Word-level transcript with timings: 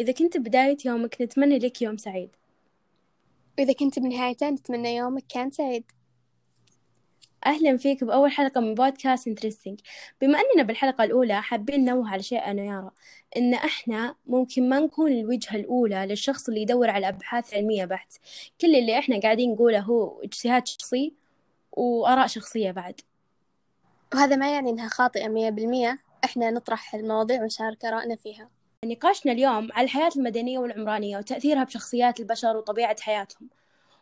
إذا 0.00 0.12
كنت 0.12 0.36
بداية 0.36 0.76
يومك 0.84 1.22
نتمنى 1.22 1.58
لك 1.58 1.82
يوم 1.82 1.96
سعيد. 1.96 2.30
وإذا 3.58 3.72
كنت 3.72 3.98
بنهايته 3.98 4.50
نتمنى 4.50 4.96
يومك 4.96 5.24
كان 5.28 5.50
سعيد. 5.50 5.84
أهلا 7.46 7.76
فيك 7.76 8.04
بأول 8.04 8.30
حلقة 8.30 8.60
من 8.60 8.74
بودكاست 8.74 9.28
انترستنج 9.28 9.80
بما 10.20 10.38
أننا 10.38 10.62
بالحلقة 10.62 11.04
الأولى 11.04 11.42
حابين 11.42 11.80
ننوه 11.80 12.10
على 12.10 12.22
شيء 12.22 12.44
أنا 12.44 12.62
يارا 12.62 12.90
إن 13.36 13.54
إحنا 13.54 14.14
ممكن 14.26 14.68
ما 14.68 14.80
نكون 14.80 15.12
الوجهة 15.12 15.56
الأولى 15.56 16.06
للشخص 16.06 16.48
اللي 16.48 16.62
يدور 16.62 16.90
على 16.90 17.08
أبحاث 17.08 17.54
علمية 17.54 17.84
بحت. 17.84 18.12
كل 18.60 18.76
اللي 18.76 18.98
إحنا 18.98 19.20
قاعدين 19.20 19.52
نقوله 19.52 19.80
هو 19.80 20.22
اجتهاد 20.22 20.66
شخصي 20.66 21.14
وآراء 21.72 22.26
شخصية 22.26 22.70
بعد. 22.70 23.00
وهذا 24.14 24.36
ما 24.36 24.54
يعني 24.54 24.70
إنها 24.70 24.88
خاطئة 24.88 25.28
مية 25.28 25.50
بالمية. 25.50 26.02
إحنا 26.24 26.50
نطرح 26.50 26.94
المواضيع 26.94 27.42
ونشارك 27.42 27.84
آرائنا 27.84 28.16
فيها. 28.16 28.59
نقاشنا 28.90 29.32
اليوم 29.32 29.68
على 29.72 29.84
الحياة 29.84 30.10
المدنية 30.16 30.58
والعمرانية 30.58 31.18
وتأثيرها 31.18 31.64
بشخصيات 31.64 32.20
البشر 32.20 32.56
وطبيعة 32.56 32.96
حياتهم. 33.00 33.48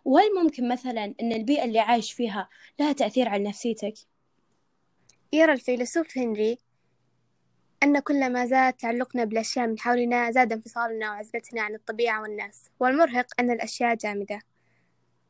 وهل 0.05 0.35
ممكن 0.43 0.69
مثلا 0.69 1.15
أن 1.23 1.33
البيئة 1.33 1.65
اللي 1.65 1.79
عايش 1.79 2.13
فيها 2.13 2.49
لها 2.81 2.93
تأثير 2.93 3.29
على 3.29 3.45
نفسيتك؟ 3.45 3.95
يرى 5.33 5.53
الفيلسوف 5.53 6.19
هنري 6.19 6.59
أن 7.83 7.99
كلما 7.99 8.47
زاد 8.47 8.73
تعلقنا 8.73 9.25
بالأشياء 9.25 9.67
من 9.67 9.79
حولنا 9.79 10.31
زاد 10.31 10.53
انفصالنا 10.53 11.11
وعزلتنا 11.11 11.63
عن 11.63 11.75
الطبيعة 11.75 12.23
والناس 12.23 12.71
والمرهق 12.81 13.27
أن 13.41 13.51
الأشياء 13.51 13.95
جامدة 13.95 14.41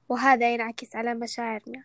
وهذا 0.08 0.54
ينعكس 0.54 0.96
على 0.96 1.14
مشاعرنا. 1.14 1.84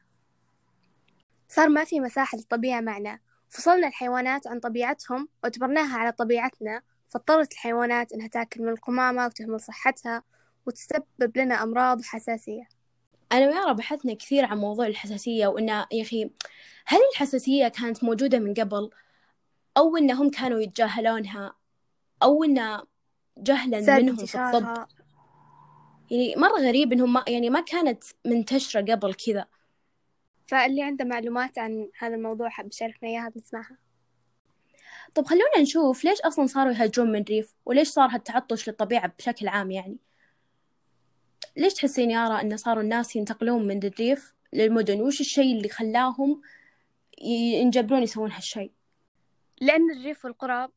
صار 1.49 1.69
ما 1.69 1.83
في 1.83 1.99
مساحة 1.99 2.37
للطبيعة 2.37 2.81
معنا. 2.81 3.19
فصلنا 3.49 3.87
الحيوانات 3.87 4.47
عن 4.47 4.59
طبيعتهم 4.59 5.27
واجبرناها 5.43 5.97
على 5.97 6.11
طبيعتنا 6.11 6.81
فاضطرت 7.13 7.51
الحيوانات 7.51 8.13
إنها 8.13 8.27
تأكل 8.27 8.61
من 8.61 8.69
القمامة 8.69 9.25
وتهمل 9.25 9.59
صحتها 9.59 10.23
وتسبب 10.65 11.37
لنا 11.37 11.63
أمراض 11.63 11.99
وحساسية 11.99 12.69
أنا 13.31 13.47
ويارا 13.47 13.73
بحثنا 13.73 14.13
كثير 14.13 14.45
عن 14.45 14.57
موضوع 14.57 14.85
الحساسية 14.87 15.47
وإنه 15.47 15.85
يا 15.91 16.01
أخي 16.01 16.29
هل 16.85 16.99
الحساسية 17.13 17.67
كانت 17.67 18.03
موجودة 18.03 18.39
من 18.39 18.53
قبل 18.53 18.89
أو 19.77 19.97
إنهم 19.97 20.29
كانوا 20.29 20.59
يتجاهلونها 20.59 21.55
أو 22.23 22.43
إنه 22.43 22.83
جهلا 23.37 23.99
منهم 23.99 24.15
في 24.15 24.35
الطب؟ 24.35 24.87
يعني 26.11 26.35
مرة 26.37 26.59
غريب 26.59 26.93
إنهم 26.93 27.13
ما 27.13 27.25
يعني 27.27 27.49
ما 27.49 27.61
كانت 27.61 28.03
منتشرة 28.25 28.81
قبل 28.81 29.13
كذا. 29.13 29.45
فاللي 30.45 30.83
عنده 30.83 31.05
معلومات 31.05 31.57
عن 31.57 31.89
هذا 31.99 32.15
الموضوع 32.15 32.49
حاب 32.49 32.67
يشاركنا 32.67 33.09
إياها 33.09 33.29
بنسمعها. 33.29 33.77
طب 35.15 35.25
خلونا 35.25 35.59
نشوف 35.59 36.03
ليش 36.03 36.21
أصلا 36.21 36.45
صاروا 36.45 36.73
يهاجرون 36.73 37.11
من 37.11 37.21
الريف 37.21 37.53
وليش 37.65 37.87
صار 37.87 38.09
هالتعطش 38.09 38.69
للطبيعة 38.69 39.13
بشكل 39.17 39.47
عام 39.47 39.71
يعني؟ 39.71 39.97
ليش 41.57 41.73
تحسين 41.73 42.11
يارا 42.11 42.41
أن 42.41 42.57
صاروا 42.57 42.83
الناس 42.83 43.15
ينتقلون 43.15 43.67
من 43.67 43.83
الريف 43.83 44.33
للمدن؟ 44.53 45.01
وش 45.01 45.21
الشيء 45.21 45.57
اللي 45.57 45.69
خلاهم 45.69 46.41
ينجبرون 47.21 48.03
يسوون 48.03 48.31
هالشيء؟ 48.31 48.71
لأن 49.61 49.91
الريف 49.91 50.25
والقرى 50.25 50.67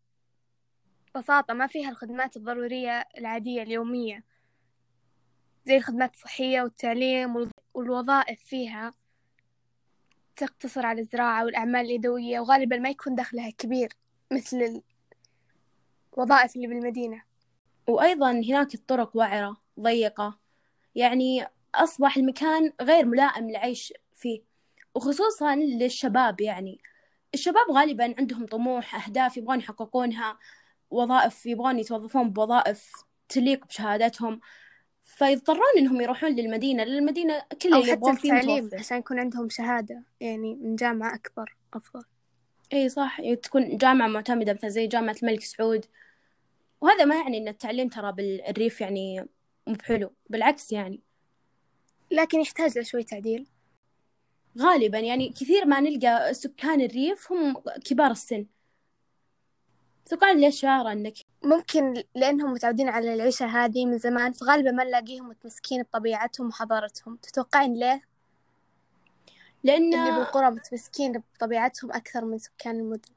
ببساطة 1.15 1.55
ما 1.55 1.67
فيها 1.67 1.91
الخدمات 1.91 2.37
الضرورية 2.37 3.09
العادية 3.19 3.63
اليومية 3.63 4.25
زي 5.65 5.77
الخدمات 5.77 6.15
الصحية 6.15 6.63
والتعليم 6.63 7.51
والوظائف 7.75 8.41
فيها 8.45 8.95
تقتصر 10.37 10.87
على 10.87 11.01
الزراعة 11.01 11.45
والأعمال 11.45 11.81
اليدوية 11.81 12.41
وغالبا 12.41 12.77
ما 12.77 12.89
يكون 12.89 13.15
دخلها 13.15 13.51
كبير. 13.51 13.89
مثل 14.33 14.83
الوظائف 16.15 16.57
اللي 16.57 16.67
بالمدينة. 16.67 17.23
وأيضا 17.89 18.31
هناك 18.31 18.75
الطرق 18.75 19.17
وعرة 19.17 19.57
ضيقة. 19.81 20.39
يعني 20.95 21.47
أصبح 21.75 22.17
المكان 22.17 22.73
غير 22.83 23.07
ملائم 23.07 23.51
للعيش 23.51 23.93
فيه 24.15 24.43
وخصوصا 24.95 25.57
للشباب 25.57 26.41
يعني. 26.41 26.81
الشباب 27.35 27.71
غالبا 27.71 28.15
عندهم 28.19 28.47
طموح 28.47 29.07
أهداف 29.07 29.37
يبغون 29.37 29.59
يحققونها 29.59 30.39
وظائف 30.91 31.47
يبغون 31.47 31.79
يتوظفون 31.79 32.31
بوظائف 32.31 32.93
تليق 33.29 33.67
بشهادتهم. 33.67 34.41
فيضطرون 35.05 35.79
إنهم 35.79 36.01
يروحون 36.01 36.31
للمدينة 36.31 36.85
للمدينة 36.85 37.43
كل 37.63 37.75
اللي 37.75 37.91
يبغون 37.93 38.15
فيه 38.17 38.33
متوفر. 38.33 38.79
عشان 38.79 38.99
يكون 38.99 39.19
عندهم 39.19 39.49
شهادة 39.49 40.03
يعني 40.21 40.55
من 40.55 40.77
جامعة 40.77 41.15
أكبر 41.15 41.57
أفضل. 41.75 42.05
إي 42.73 42.89
صح 42.89 43.21
تكون 43.43 43.77
جامعة 43.77 44.09
معتمدة 44.09 44.53
مثلا 44.53 44.71
زي 44.71 44.87
جامعة 44.87 45.17
الملك 45.23 45.41
سعود. 45.41 45.87
وهذا 46.81 47.05
ما 47.05 47.15
يعني 47.15 47.39
إن 47.39 47.49
التعليم 47.49 47.89
ترى 47.89 48.13
بالريف 48.13 48.81
يعني 48.81 49.29
مو 49.67 49.75
بحلو 49.75 50.13
بالعكس 50.31 50.73
يعني. 50.73 51.01
لكن 52.11 52.41
يحتاج 52.41 52.79
لشوي 52.79 53.05
تعديل. 53.05 53.47
غالبا 54.59 54.99
يعني 54.99 55.29
كثير 55.29 55.67
ما 55.67 55.81
نلقى 55.81 56.35
سكان 56.35 56.81
الريف 56.81 57.33
هم 57.33 57.55
كبار 57.85 58.11
السن. 58.11 58.47
سكان 60.05 60.41
ليش 60.41 60.61
شعر 60.61 60.93
إنك؟ 60.93 61.15
ممكن 61.45 62.03
لأنهم 62.15 62.53
متعودين 62.53 62.89
على 62.89 63.15
العيشة 63.15 63.47
هذه 63.47 63.87
من 63.87 63.99
زمان 63.99 64.33
فغالبا 64.33 64.71
ما 64.71 64.85
نلاقيهم 64.85 65.29
متمسكين 65.29 65.83
بطبيعتهم 65.83 66.49
وحضارتهم. 66.49 67.17
تتوقعين 67.17 67.75
ليه؟ 67.75 68.16
لأن 69.67 69.95
اللي 69.95 70.19
بالقرى 70.19 70.51
متمسكين 70.51 71.23
بطبيعتهم 71.35 71.93
أكثر 71.93 72.25
من 72.25 72.39
سكان 72.39 72.81
المدن. 72.81 73.11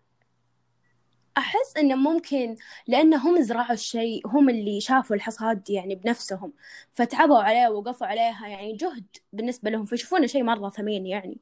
أحس 1.38 1.78
إنه 1.78 1.96
ممكن 1.96 2.56
لأن 2.88 3.14
هم 3.14 3.42
زرعوا 3.42 3.74
الشيء 3.74 4.28
هم 4.28 4.50
اللي 4.50 4.82
شافوا 4.82 5.16
الحصاد 5.16 5.70
يعني 5.70 5.96
بنفسهم 5.96 6.54
فتعبوا 6.92 7.38
عليه 7.40 7.70
ووقفوا 7.70 8.08
عليها 8.08 8.48
يعني 8.48 8.74
جهد 8.74 9.06
بالنسبة 9.34 9.70
لهم 9.70 9.86
فيشوفونه 9.86 10.28
شيء 10.28 10.44
مرة 10.44 10.70
ثمين 10.70 11.06
يعني. 11.08 11.38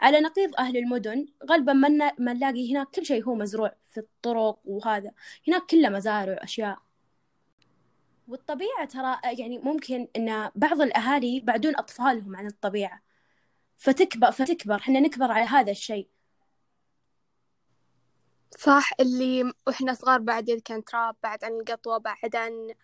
على 0.00 0.20
نقيض 0.20 0.56
أهل 0.58 0.76
المدن 0.76 1.26
غالبا 1.50 1.72
ما 1.72 2.12
ما 2.18 2.32
نلاقي 2.32 2.72
هناك 2.72 2.90
كل 2.90 3.06
شيء 3.06 3.24
هو 3.24 3.34
مزروع 3.34 3.74
في 3.92 4.00
الطرق 4.00 4.58
وهذا. 4.64 5.12
هناك 5.48 5.62
كله 5.66 5.88
مزارع 5.88 6.32
وأشياء 6.32 6.78
والطبيعة 8.28 8.84
ترى 8.84 9.16
يعني 9.38 9.58
ممكن 9.58 10.08
إن 10.16 10.50
بعض 10.56 10.80
الأهالي 10.80 11.40
بعدون 11.40 11.76
أطفالهم 11.76 12.36
عن 12.36 12.46
الطبيعة. 12.46 13.11
فتكبر 13.82 14.30
فتكبر. 14.30 14.74
إحنا 14.74 15.00
نكبر 15.00 15.32
على 15.32 15.44
هذا 15.44 15.70
الشيء. 15.70 16.08
صح 18.58 18.90
اللي 19.00 19.52
وإحنا 19.66 19.94
صغار 19.94 20.20
بعد 20.20 20.50
كان 20.50 20.84
تراب 20.84 21.16
بعد 21.22 21.44
عن 21.44 21.52
القطوة 21.52 21.98
بعد 21.98 22.36
عن 22.36 22.74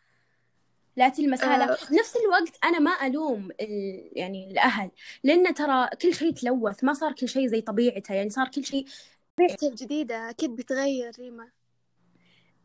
لا 0.96 1.08
تلمس 1.08 1.44
هذا. 1.44 1.74
في 1.74 1.94
نفس 1.94 2.16
الوقت 2.16 2.64
أنا 2.64 2.78
ما 2.78 3.06
ألوم 3.06 3.50
يعني 4.12 4.50
الأهل. 4.50 4.90
لأن 5.24 5.54
ترى 5.54 5.88
كل 6.02 6.14
شيء 6.14 6.32
تلوث. 6.32 6.84
ما 6.84 6.92
صار 6.92 7.12
كل 7.12 7.28
شيء 7.28 7.46
زي 7.46 7.60
طبيعته. 7.60 8.14
يعني 8.14 8.30
صار 8.30 8.48
كل 8.48 8.64
شيء 8.64 8.86
طبيعته 9.36 9.68
الجديدة 9.68 10.30
أكيد 10.30 10.56
بتغير 10.56 11.12
ريما. 11.18 11.50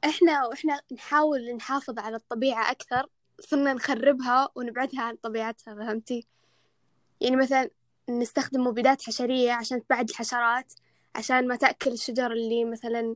إحنا 0.06 0.46
وإحنا 0.46 0.82
نحاول 0.94 1.56
نحافظ 1.56 2.00
على 2.00 2.16
الطبيعة 2.16 2.72
أكثر. 2.72 3.10
صرنا 3.40 3.74
نخربها 3.74 4.50
ونبعدها 4.56 5.02
عن 5.02 5.16
طبيعتها 5.16 5.76
فهمتي؟ 5.76 6.28
يعني 7.22 7.36
مثلا 7.36 7.70
نستخدم 8.10 8.68
مبيدات 8.68 9.02
حشرية 9.02 9.52
عشان 9.52 9.88
تبعد 9.88 10.10
الحشرات 10.10 10.74
عشان 11.16 11.48
ما 11.48 11.56
تأكل 11.56 11.92
الشجر 11.92 12.32
اللي 12.32 12.66
مثلا 12.66 13.16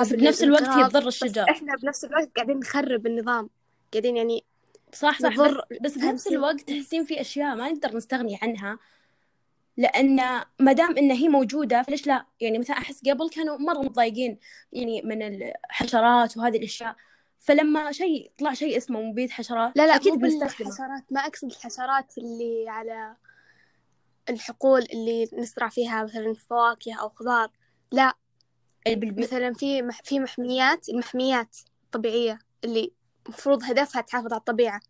بس 0.00 0.12
بنفس 0.12 0.42
الوقت 0.42 0.62
يضر 0.62 1.08
الشجر 1.08 1.42
بس 1.42 1.48
إحنا 1.48 1.76
بنفس 1.76 2.04
الوقت 2.04 2.30
قاعدين 2.36 2.58
نخرب 2.58 3.06
النظام. 3.06 3.50
قاعدين 3.92 4.16
يعني 4.16 4.44
صح 4.92 5.18
صح 5.20 5.36
بس, 5.36 5.54
بس 5.80 5.98
بنفس 5.98 6.26
الوقت 6.26 6.60
تحسين 6.60 7.04
في 7.04 7.20
أشياء 7.20 7.56
ما 7.56 7.72
نقدر 7.72 7.96
نستغني 7.96 8.38
عنها. 8.42 8.78
لأن 9.76 10.20
ما 10.58 10.72
دام 10.72 10.98
إن 10.98 11.10
هي 11.10 11.28
موجودة 11.28 11.82
فليش 11.82 12.06
لا؟ 12.06 12.26
يعني 12.40 12.58
مثلا 12.58 12.78
أحس 12.78 13.00
قبل 13.08 13.30
كانوا 13.30 13.56
مرة 13.56 13.78
متضايقين 13.78 14.38
يعني 14.72 15.02
من 15.02 15.22
الحشرات 15.22 16.36
وهذه 16.36 16.56
الأشياء. 16.56 16.96
فلما 17.38 17.92
شيء 17.92 18.30
طلع 18.38 18.54
شيء 18.54 18.76
اسمه 18.76 19.02
مبيد 19.02 19.30
حشرات 19.30 19.76
لا 19.76 19.86
لا 19.86 19.96
أكيد 19.96 20.14
بنستخدمه. 20.14 20.68
الحشرات 20.68 21.04
ما 21.10 21.20
أقصد 21.20 21.50
الحشرات 21.50 22.18
اللي 22.18 22.68
على 22.68 23.16
الحقول 24.28 24.82
اللي 24.82 25.28
نزرع 25.32 25.68
فيها 25.68 26.04
مثلا 26.04 26.34
فواكه 26.34 26.94
أو 27.00 27.08
خضار. 27.08 27.50
لا 27.92 28.14
مثلا 28.88 29.54
في 29.54 29.82
مح 29.82 30.00
في 30.04 30.20
محميات 30.20 30.88
المحميات 30.88 31.56
الطبيعية 31.84 32.38
اللي 32.64 32.92
المفروض 33.26 33.64
هدفها 33.64 34.02
تحافظ 34.02 34.32
على 34.32 34.40
الطبيعة. 34.40 34.80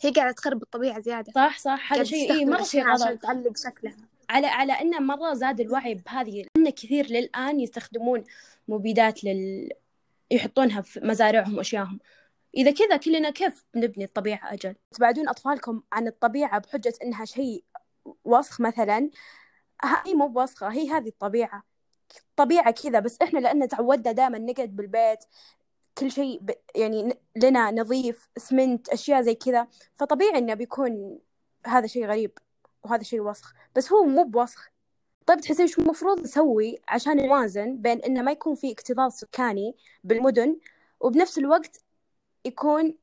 هي 0.00 0.10
قاعدة 0.10 0.32
تخرب 0.32 0.62
الطبيعة 0.62 1.00
زيادة. 1.00 1.32
صح 1.32 1.58
صح 1.58 1.92
هذا 1.92 2.04
شيء 2.04 2.32
إيه 2.32 2.44
مرة 2.44 2.62
شيء 2.62 2.86
غلط 2.86 3.02
عشان 3.02 3.18
تعلق 3.18 3.56
شكلها. 3.56 3.96
على 4.30 4.46
على 4.46 4.72
انه 4.72 4.98
مرة 4.98 5.34
زاد 5.34 5.60
الوعي 5.60 5.94
بهذه 5.94 6.46
ان 6.56 6.70
كثير 6.70 7.06
للآن 7.06 7.60
يستخدمون 7.60 8.24
مبيدات 8.68 9.24
لل 9.24 9.68
يحطونها 10.30 10.80
في 10.80 11.00
مزارعهم 11.00 11.56
واشياءهم 11.58 11.98
إذا 12.56 12.70
كذا 12.70 12.96
كلنا 12.96 13.30
كيف 13.30 13.64
نبني 13.76 14.04
الطبيعة 14.04 14.52
أجل؟ 14.52 14.74
تبعدون 14.92 15.28
أطفالكم 15.28 15.82
عن 15.92 16.06
الطبيعة 16.06 16.58
بحجة 16.58 16.94
إنها 17.02 17.24
شيء 17.24 17.64
وسخ 18.24 18.60
مثلا 18.60 19.10
هي 19.84 20.14
مو 20.14 20.28
بوسخة 20.28 20.68
هي 20.68 20.90
هذه 20.90 21.08
الطبيعة 21.08 21.62
طبيعة 22.36 22.70
كذا 22.70 23.00
بس 23.00 23.18
إحنا 23.22 23.38
لأن 23.38 23.68
تعودنا 23.68 24.12
دائما 24.12 24.38
نقعد 24.38 24.76
بالبيت 24.76 25.24
كل 25.98 26.10
شيء 26.10 26.40
ب... 26.42 26.50
يعني 26.74 27.18
لنا 27.36 27.70
نظيف 27.70 28.28
اسمنت 28.36 28.88
أشياء 28.88 29.22
زي 29.22 29.34
كذا 29.34 29.68
فطبيعي 29.94 30.38
إنه 30.38 30.54
بيكون 30.54 31.18
هذا 31.66 31.86
شيء 31.86 32.06
غريب 32.06 32.38
وهذا 32.84 33.02
شيء 33.02 33.20
وسخ 33.20 33.54
بس 33.76 33.92
هو 33.92 34.04
مو 34.04 34.24
بوسخ 34.24 34.70
طيب 35.26 35.40
تحسين 35.40 35.66
شو 35.66 35.82
المفروض 35.82 36.20
نسوي 36.20 36.78
عشان 36.88 37.26
نوازن 37.26 37.76
بين 37.76 38.00
إنه 38.02 38.22
ما 38.22 38.32
يكون 38.32 38.54
في 38.54 38.72
اكتظاظ 38.72 39.12
سكاني 39.12 39.76
بالمدن 40.04 40.56
وبنفس 41.00 41.38
الوقت 41.38 41.80
يكون. 42.44 42.94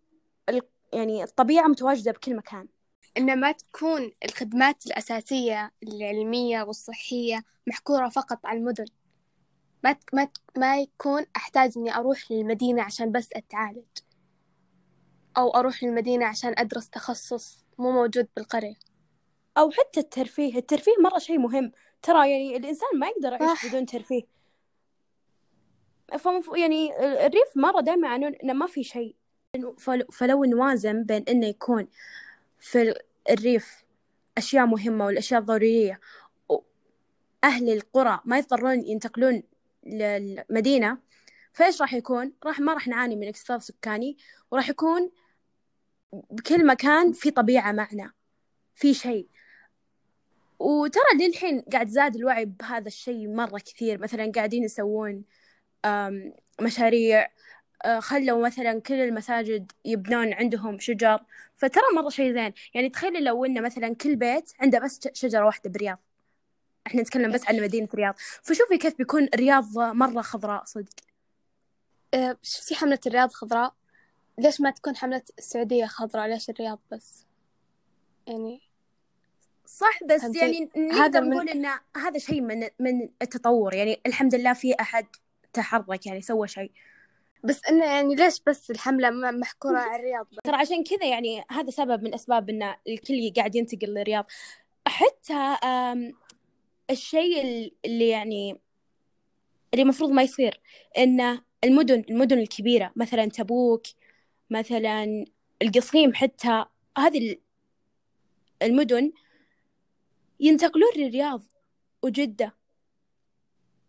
يعني 0.94 1.24
الطبيعة 1.24 1.68
متواجدة 1.68 2.12
بكل 2.12 2.36
مكان 2.36 2.68
إن 3.18 3.40
ما 3.40 3.52
تكون 3.52 4.12
الخدمات 4.26 4.86
الأساسية 4.86 5.72
العلمية 5.84 6.64
والصحية 6.64 7.44
محكورة 7.68 8.10
فقط 8.10 8.46
على 8.46 8.60
المدن. 8.60 8.86
ما 9.84 9.96
ما 10.14 10.28
ما 10.58 10.78
يكون 10.78 11.26
أحتاج 11.36 11.72
إني 11.78 11.96
أروح 11.96 12.32
للمدينة 12.32 12.84
عشان 12.84 13.12
بس 13.12 13.30
أتعالج 13.34 13.86
أو 15.38 15.50
أروح 15.50 15.84
للمدينة 15.84 16.26
عشان 16.26 16.54
أدرس 16.58 16.90
تخصص 16.90 17.66
مو 17.78 17.92
موجود 17.92 18.28
بالقرية. 18.36 18.76
أو 19.58 19.72
حتى 19.72 20.00
الترفيه 20.00 20.58
الترفيه 20.58 20.92
مرة 21.04 21.20
شيء 21.20 21.40
مهم. 21.40 21.72
ترى 22.02 22.32
يعني 22.32 22.58
الإنسان 22.58 22.90
ما 23.00 23.08
يقدر 23.08 23.32
يعيش 23.32 23.66
بدون 23.66 23.86
ترفيه. 23.86 24.24
فمف... 26.20 26.50
يعني 26.56 26.98
الريف 27.26 27.58
مرة 27.58 27.82
دائما 27.82 28.08
يعنون 28.08 28.34
إنه 28.36 28.54
ما 28.54 28.68
في 28.68 28.84
شيء. 28.84 29.16
فلو 30.12 30.44
نوازن 30.44 31.04
بين 31.04 31.24
إنه 31.30 31.48
يكون 31.48 31.88
في 32.64 32.94
الريف 33.30 33.84
أشياء 34.38 34.66
مهمة 34.66 35.06
والأشياء 35.06 35.40
الضرورية. 35.40 36.00
أهل 37.44 37.70
القرى 37.70 38.20
ما 38.26 38.38
يضطرون 38.38 38.86
ينتقلون 38.86 39.44
للمدينة 39.86 40.98
فإيش 41.54 41.82
راح 41.82 41.94
يكون؟ 41.94 42.34
راح 42.46 42.60
ما 42.60 42.74
راح 42.74 42.88
نعاني 42.88 43.16
من 43.16 43.28
اكتظاظ 43.28 43.62
سكاني 43.62 44.18
وراح 44.52 44.70
يكون 44.70 45.12
بكل 46.12 46.68
مكان 46.68 47.12
في 47.12 47.32
طبيعة 47.32 47.72
معنا 47.72 48.12
في 48.76 48.94
شيء. 48.94 49.28
وترى 50.60 51.04
للحين 51.20 51.62
قاعد 51.62 51.88
زاد 51.88 52.16
الوعي 52.16 52.46
بهذا 52.46 52.88
الشيء 52.88 53.28
مرة 53.28 53.60
كثير. 53.60 54.02
مثلا 54.02 54.32
قاعدين 54.36 54.64
يسوون 54.64 55.24
مشاريع 56.62 57.28
خلوا 58.00 58.46
مثلا 58.46 58.82
كل 58.82 58.94
المساجد 58.94 59.72
يبنون 59.86 60.34
عندهم 60.34 60.80
شجر. 60.80 61.20
فترى 61.56 61.84
مرة 61.96 62.10
شيء 62.10 62.34
زين. 62.34 62.54
يعني 62.74 62.90
تخيلي 62.90 63.20
لو 63.20 63.46
إن 63.46 63.64
مثلا 63.64 63.96
كل 63.96 64.16
بيت 64.16 64.52
عنده 64.60 64.80
بس 64.80 65.00
شجرة 65.14 65.46
واحدة 65.46 65.70
برياض. 65.70 66.00
إحنا 66.88 67.02
نتكلم 67.02 67.32
بس 67.32 67.48
عن 67.48 67.62
مدينة 67.62 67.88
الرياض 67.94 68.16
فشوفي 68.18 68.78
كيف 68.78 68.98
بيكون 68.98 69.28
الرياض 69.34 69.78
مرة 69.78 70.22
خضراء 70.22 70.64
صدق. 70.66 70.94
أه 72.14 72.38
شفتي 72.42 72.76
حملة 72.76 73.00
الرياض 73.08 73.32
خضراء. 73.32 73.74
ليش 74.38 74.62
ما 74.62 74.72
تكون 74.72 74.96
حملة 74.96 75.22
السعودية 75.38 75.86
خضراء؟ 75.86 76.28
ليش 76.28 76.50
الرياض 76.50 76.80
بس؟ 76.92 77.26
يعني 78.28 78.62
صح 79.66 80.04
بس 80.04 80.24
يعني 80.36 80.70
نقدر 80.78 81.24
نقول 81.24 81.50
إن 81.50 81.66
هذا 81.98 82.18
شيء 82.18 82.42
من 82.42 82.68
من 82.80 83.10
التطور. 83.22 83.74
يعني 83.74 84.02
الحمد 84.06 84.36
لله 84.36 84.54
في 84.54 84.76
أحد 84.80 85.06
تحرك 85.54 86.06
يعني 86.06 86.22
سوى 86.22 86.48
شيء. 86.48 86.72
بس 87.44 87.62
إنه 87.70 87.86
يعني 87.86 88.16
ليش 88.16 88.42
بس 88.48 88.72
الحملة 88.72 89.10
محكورة 89.12 89.78
على 89.78 89.96
الرياض؟ 90.00 90.28
ترى 90.44 90.56
عشان 90.56 90.84
كذا 90.84 91.06
يعني 91.06 91.44
هذا 91.52 91.70
سبب 91.70 92.04
من 92.04 92.14
أسباب 92.14 92.50
إن 92.50 92.76
الكل 92.88 93.34
قاعد 93.36 93.56
ينتقل 93.56 93.88
للرياض. 93.88 94.26
حتى 94.88 95.58
الشيء 96.90 97.72
اللي 97.86 98.10
يعني 98.10 98.62
اللي 99.74 99.84
المفروض 99.84 100.10
ما 100.10 100.24
يصير 100.24 100.62
إن 100.98 101.42
المدن 101.64 102.04
المدن 102.10 102.40
الكبيرة 102.40 102.92
مثلا 102.96 103.26
تبوك 103.26 103.84
مثلا 104.50 105.26
القصيم 105.62 106.14
حتى 106.14 106.66
هذه 106.98 107.36
المدن 108.62 109.12
ينتقلون 110.40 110.92
للرياض 110.98 111.44
وجدة. 112.04 112.56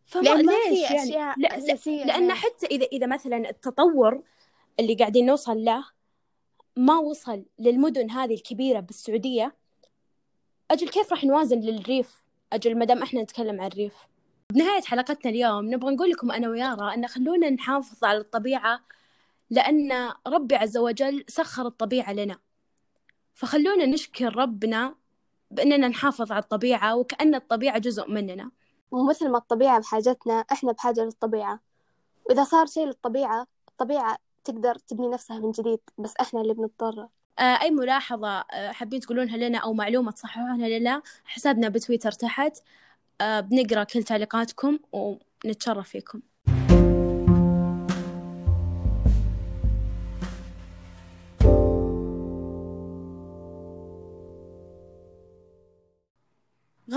فما 0.05 0.35
ليش 0.35 0.81
يعني؟ 0.81 1.03
أشياء 1.03 1.41
لا 1.41 1.59
أساسية. 1.59 2.05
لأن 2.05 2.23
يعني. 2.23 2.35
حتى 2.35 2.67
إذا 2.67 2.87
إذا 2.93 3.07
مثلا 3.07 3.51
التطور 3.51 4.23
اللي 4.81 4.95
قاعدين 4.95 5.27
نوصل 5.27 5.65
له 5.65 5.85
ما 6.77 6.99
وصل 6.99 7.45
للمدن 7.59 8.11
هذه 8.11 8.35
الكبيرة 8.35 8.81
بالسعودية 8.81 9.55
أجل 10.71 10.89
كيف 10.89 11.13
راح 11.13 11.25
نوازن 11.25 11.61
للريف؟ 11.61 12.25
أجل 12.53 12.79
مدام 12.79 13.03
إحنا 13.03 13.23
نتكلم 13.23 13.61
عن 13.61 13.67
الريف. 13.67 13.95
بنهاية 14.53 14.83
حلقتنا 14.83 15.31
اليوم 15.31 15.75
نبغى 15.75 15.95
نقول 15.95 16.11
لكم 16.11 16.31
أنا 16.31 16.49
ويارا 16.49 16.95
أن 16.95 17.07
خلونا 17.07 17.51
نحافظ 17.51 18.05
على 18.05 18.19
الطبيعة 18.19 18.81
لأن 19.51 20.13
ربي 20.27 20.55
عز 20.57 20.77
وجل 20.77 21.25
سخر 21.29 21.67
الطبيعة 21.67 22.13
لنا. 22.13 22.39
فخلونا 23.35 23.87
نشكر 23.87 24.37
ربنا 24.37 24.95
بأننا 25.51 25.89
نحافظ 25.89 26.33
على 26.33 26.43
الطبيعة 26.43 26.97
وكأن 26.97 27.35
الطبيعة 27.35 27.79
جزء 27.79 28.11
مننا. 28.11 28.51
ومثل 28.91 29.29
ما 29.29 29.39
الطبيعة 29.39 29.81
بحاجتنا 29.81 30.45
إحنا 30.53 30.73
بحاجة 30.73 31.01
للطبيعة. 31.01 31.61
وإذا 32.25 32.45
صار 32.45 32.67
شيء 32.67 32.87
للطبيعة 32.87 33.47
الطبيعة 33.69 34.19
تقدر 34.45 34.75
تبني 34.75 35.09
نفسها 35.09 35.39
من 35.39 35.51
جديد 35.51 35.81
بس 35.99 36.15
إحنا 36.21 36.41
اللي 36.41 36.55
بنضطر. 36.55 37.09
آه، 37.39 37.43
أي 37.43 37.71
ملاحظة 37.71 38.29
آه، 38.29 38.73
حابين 38.73 39.01
تقولونها 39.01 39.37
لنا 39.37 39.59
أو 39.59 39.73
معلومة 39.73 40.11
تصححونها 40.11 40.69
لنا 40.69 41.03
حسابنا 41.25 41.69
بتويتر 41.69 42.13
تحت. 42.13 42.59
آه، 43.21 43.41
بنقرأ 43.41 43.85
كل 43.85 44.03
تعليقاتكم 44.03 44.79
ونتشرف 44.93 45.89
فيكم. 45.89 46.21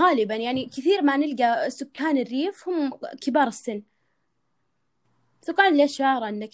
غالبا 0.08 0.34
يعني 0.36 0.66
كثير 0.66 1.02
ما 1.02 1.16
نلقى 1.16 1.70
سكان 1.70 2.18
الريف 2.18 2.68
هم 2.68 2.90
كبار 3.20 3.48
السن. 3.48 3.82
سكان 5.42 5.74
الإشارة 5.74 6.28
أنك 6.28 6.50